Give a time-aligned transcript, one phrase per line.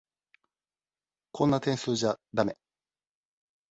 [1.31, 2.57] こんな点数じゃだめ。